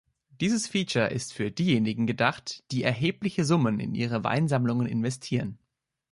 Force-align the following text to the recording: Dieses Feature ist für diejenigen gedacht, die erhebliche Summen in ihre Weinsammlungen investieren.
Dieses 0.31 0.65
Feature 0.65 1.09
ist 1.11 1.31
für 1.31 1.51
diejenigen 1.51 2.07
gedacht, 2.07 2.63
die 2.71 2.81
erhebliche 2.81 3.45
Summen 3.45 3.79
in 3.79 3.93
ihre 3.93 4.23
Weinsammlungen 4.23 4.87
investieren. 4.87 5.59